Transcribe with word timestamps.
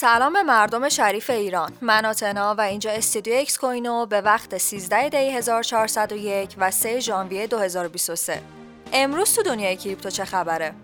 سلام 0.00 0.32
به 0.32 0.42
مردم 0.42 0.88
شریف 0.88 1.30
ایران. 1.30 1.72
من 1.80 2.04
آتنا 2.04 2.54
و 2.54 2.60
اینجا 2.60 2.90
استودیو 2.90 3.34
اکسکوینو 3.34 4.06
به 4.06 4.20
وقت 4.20 4.58
13 4.58 5.08
دی 5.08 5.16
1401 5.16 6.54
و 6.58 6.70
3 6.70 7.00
ژانویه 7.00 7.46
2023 7.46 8.42
امروز 8.92 9.34
تو 9.34 9.42
دنیای 9.42 9.76
کریپتو 9.76 10.10
چه 10.10 10.24
خبره؟ 10.24 10.74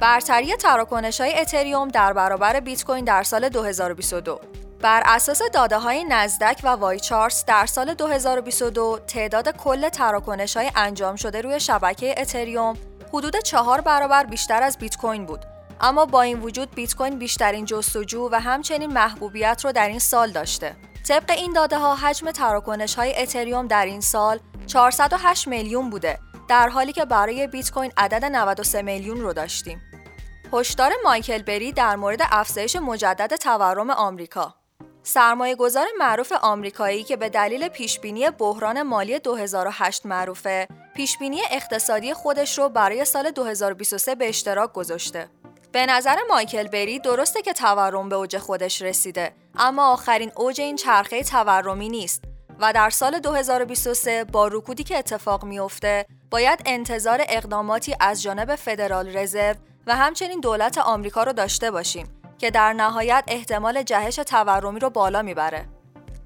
برتری 0.00 0.56
تراکنش 0.56 1.20
های 1.20 1.38
اتریوم 1.38 1.88
در 1.88 2.12
برابر 2.12 2.60
بیت 2.60 2.84
کوین 2.84 3.04
در 3.04 3.22
سال 3.22 3.48
2022 3.48 4.40
بر 4.80 5.02
اساس 5.06 5.42
داده 5.52 5.78
های 5.78 6.04
نزدک 6.04 6.60
و 6.64 6.68
YCharts 6.68 7.44
در 7.44 7.66
سال 7.66 7.94
2022 7.94 8.98
تعداد 9.06 9.56
کل 9.56 9.88
تراکنش 9.88 10.56
های 10.56 10.70
انجام 10.76 11.16
شده 11.16 11.40
روی 11.40 11.60
شبکه 11.60 12.14
اتریوم 12.18 12.76
حدود 13.12 13.36
چهار 13.36 13.80
برابر 13.80 14.24
بیشتر 14.24 14.62
از 14.62 14.78
بیت 14.78 14.96
کوین 14.96 15.26
بود. 15.26 15.53
اما 15.80 16.06
با 16.06 16.22
این 16.22 16.40
وجود 16.40 16.74
بیت 16.74 16.94
کوین 16.94 17.18
بیشترین 17.18 17.64
جستجو 17.64 18.28
و 18.32 18.40
همچنین 18.40 18.92
محبوبیت 18.92 19.64
رو 19.64 19.72
در 19.72 19.88
این 19.88 19.98
سال 19.98 20.30
داشته. 20.30 20.76
طبق 21.08 21.30
این 21.30 21.52
داده 21.52 21.78
ها 21.78 21.94
حجم 21.94 22.30
تراکنش 22.30 22.94
های 22.94 23.22
اتریوم 23.22 23.66
در 23.66 23.86
این 23.86 24.00
سال 24.00 24.38
408 24.66 25.48
میلیون 25.48 25.90
بوده 25.90 26.18
در 26.48 26.68
حالی 26.68 26.92
که 26.92 27.04
برای 27.04 27.46
بیت 27.46 27.70
کوین 27.70 27.92
عدد 27.96 28.24
93 28.24 28.82
میلیون 28.82 29.20
رو 29.20 29.32
داشتیم. 29.32 29.82
هشدار 30.52 30.92
مایکل 31.04 31.42
بری 31.42 31.72
در 31.72 31.96
مورد 31.96 32.18
افزایش 32.30 32.76
مجدد 32.76 33.36
تورم 33.36 33.90
آمریکا 33.90 34.54
سرمایه 35.06 35.54
گذار 35.54 35.86
معروف 35.98 36.32
آمریکایی 36.42 37.04
که 37.04 37.16
به 37.16 37.28
دلیل 37.28 37.68
پیشبینی 37.68 38.30
بحران 38.30 38.82
مالی 38.82 39.18
2008 39.18 40.06
معروفه، 40.06 40.68
پیشبینی 40.94 41.40
اقتصادی 41.50 42.14
خودش 42.14 42.58
رو 42.58 42.68
برای 42.68 43.04
سال 43.04 43.30
2023 43.30 44.14
به 44.14 44.28
اشتراک 44.28 44.72
گذاشته. 44.72 45.28
به 45.74 45.86
نظر 45.86 46.16
مایکل 46.30 46.68
بری 46.68 46.98
درسته 46.98 47.42
که 47.42 47.52
تورم 47.52 48.08
به 48.08 48.16
اوج 48.16 48.38
خودش 48.38 48.82
رسیده 48.82 49.32
اما 49.56 49.92
آخرین 49.92 50.32
اوج 50.36 50.60
این 50.60 50.76
چرخه 50.76 51.22
تورمی 51.22 51.88
نیست 51.88 52.24
و 52.60 52.72
در 52.72 52.90
سال 52.90 53.18
2023 53.18 54.24
با 54.24 54.48
رکودی 54.48 54.84
که 54.84 54.98
اتفاق 54.98 55.44
میافته 55.44 56.06
باید 56.30 56.62
انتظار 56.66 57.24
اقداماتی 57.28 57.96
از 58.00 58.22
جانب 58.22 58.56
فدرال 58.56 59.16
رزرو 59.16 59.56
و 59.86 59.96
همچنین 59.96 60.40
دولت 60.40 60.78
آمریکا 60.78 61.22
رو 61.22 61.32
داشته 61.32 61.70
باشیم 61.70 62.20
که 62.38 62.50
در 62.50 62.72
نهایت 62.72 63.24
احتمال 63.28 63.82
جهش 63.82 64.16
تورمی 64.16 64.80
رو 64.80 64.90
بالا 64.90 65.22
می‌بره. 65.22 65.66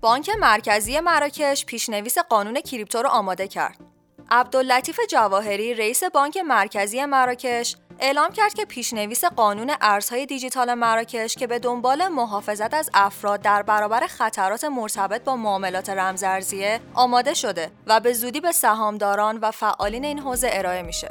بانک 0.01 0.31
مرکزی 0.39 1.01
مراکش 1.01 1.67
پیشنویس 1.67 2.19
قانون 2.19 2.61
کریپتو 2.61 3.03
رو 3.03 3.09
آماده 3.09 3.49
کرد. 3.49 3.88
عبداللطیف 4.31 5.01
جواهری 5.09 5.75
رئیس 5.75 6.05
بانک 6.05 6.37
مرکزی 6.37 7.05
مراکش 7.05 7.77
اعلام 8.01 8.33
کرد 8.33 8.55
که 8.55 8.65
پیشنویس 8.65 9.25
قانون 9.25 9.73
ارزهای 9.81 10.27
دیجیتال 10.27 10.75
مراکش 10.75 11.35
که 11.35 11.47
به 11.47 11.59
دنبال 11.59 12.09
محافظت 12.09 12.75
از 12.75 12.91
افراد 12.95 13.43
در 13.43 13.63
برابر 13.63 14.07
خطرات 14.07 14.65
مرتبط 14.65 15.25
با 15.25 15.37
معاملات 15.37 15.91
رمزارزیه 15.91 16.81
آماده 16.95 17.35
شده 17.35 17.71
و 17.87 18.01
به 18.01 18.13
زودی 18.13 18.41
به 18.41 18.53
سهامداران 18.53 19.39
و 19.39 19.51
فعالین 19.51 20.05
این 20.05 20.19
حوزه 20.19 20.51
ارائه 20.53 20.83
میشه. 20.83 21.09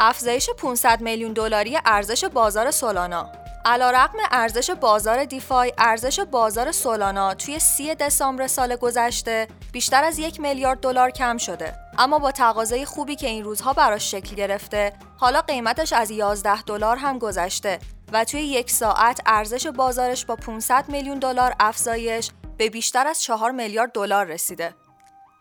افزایش 0.00 0.50
500 0.50 1.00
میلیون 1.00 1.32
دلاری 1.32 1.78
ارزش 1.86 2.24
بازار 2.24 2.70
سولانا 2.70 3.32
علیرغم 3.64 4.18
ارزش 4.30 4.70
بازار 4.70 5.24
دیفای 5.24 5.72
ارزش 5.78 6.20
بازار 6.20 6.72
سولانا 6.72 7.34
توی 7.34 7.58
30 7.58 7.94
دسامبر 7.94 8.46
سال 8.46 8.76
گذشته 8.76 9.48
بیشتر 9.72 10.04
از 10.04 10.18
یک 10.18 10.40
میلیارد 10.40 10.80
دلار 10.80 11.10
کم 11.10 11.36
شده 11.36 11.87
اما 11.98 12.18
با 12.18 12.32
تقاضای 12.32 12.84
خوبی 12.84 13.16
که 13.16 13.26
این 13.26 13.44
روزها 13.44 13.72
براش 13.72 14.10
شکل 14.10 14.36
گرفته 14.36 14.92
حالا 15.16 15.40
قیمتش 15.40 15.92
از 15.92 16.10
11 16.10 16.62
دلار 16.62 16.96
هم 16.96 17.18
گذشته 17.18 17.78
و 18.12 18.24
توی 18.24 18.40
یک 18.40 18.70
ساعت 18.70 19.20
ارزش 19.26 19.66
بازارش 19.66 20.26
با 20.26 20.36
500 20.36 20.84
میلیون 20.88 21.18
دلار 21.18 21.54
افزایش 21.60 22.30
به 22.58 22.70
بیشتر 22.70 23.06
از 23.06 23.22
4 23.22 23.50
میلیارد 23.50 23.92
دلار 23.92 24.26
رسیده. 24.26 24.74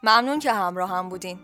ممنون 0.03 0.39
که 0.39 0.51
همراه 0.53 0.89
هم 0.89 1.09
بودین. 1.09 1.39